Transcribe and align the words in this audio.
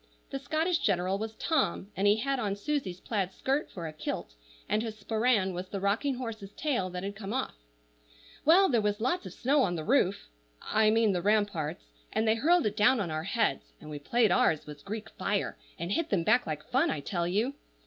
The 0.31 0.39
Scottish 0.39 0.79
general 0.79 1.19
was 1.19 1.35
Tom, 1.35 1.91
and 1.95 2.07
he 2.07 2.15
had 2.15 2.39
on 2.39 2.55
Susie's 2.55 2.99
plaid 2.99 3.31
skirt 3.31 3.69
for 3.69 3.85
a 3.85 3.93
kilt, 3.93 4.33
and 4.67 4.81
his 4.81 4.95
sporran 4.97 5.53
was 5.53 5.67
the 5.69 5.79
rocking 5.79 6.15
horse's 6.15 6.51
tail 6.53 6.89
that 6.89 7.03
had 7.03 7.15
come 7.15 7.31
off. 7.33 7.53
Well, 8.43 8.67
there 8.67 8.81
was 8.81 8.99
lots 8.99 9.27
of 9.27 9.33
snow 9.33 9.61
on 9.61 9.75
the 9.75 9.83
roof,—I 9.83 10.89
mean 10.89 11.11
the 11.11 11.21
ramparts, 11.21 11.85
and 12.11 12.27
they 12.27 12.33
hurled 12.33 12.65
it 12.65 12.75
down 12.75 12.99
on 12.99 13.11
our 13.11 13.25
heads, 13.25 13.73
and 13.79 13.91
we 13.91 13.99
played 13.99 14.31
ours 14.31 14.65
was 14.65 14.81
Greek 14.81 15.07
fire, 15.19 15.55
and 15.77 15.91
hit 15.91 16.09
them 16.09 16.23
back 16.23 16.47
like 16.47 16.63
fun, 16.67 16.89
I 16.89 17.01
tell 17.01 17.27
you. 17.27 17.53